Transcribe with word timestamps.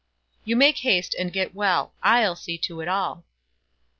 2 0.45 0.49
You 0.49 0.55
make 0.55 0.79
haste 0.79 1.13
and 1.19 1.31
get 1.31 1.53
well: 1.53 1.93
I'll 2.01 2.35
see 2.35 2.57
to 2.57 2.81
it 2.81 2.87
all." 2.87 3.23